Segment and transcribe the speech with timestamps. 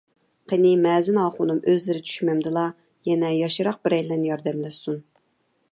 [0.51, 2.65] قېنى، مەزىن ئاخۇنۇم، ئۆزلىرى چۈشمەمدىلا،
[3.11, 4.99] يەنە ياشراق بىرەيلەن ياردەملەشسۇن.